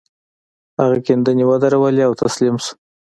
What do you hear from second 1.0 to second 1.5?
کيندنې